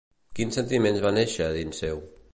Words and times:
Quin 0.39 0.53
sentiment 0.55 0.97
va 1.05 1.13
néixer 1.19 1.53
dins 1.59 1.83
seu? 1.85 2.07